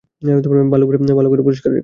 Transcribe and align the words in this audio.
ভালো 0.71 0.85
করে 1.31 1.41
পরিষ্কার 1.41 1.69
করো! 1.69 1.79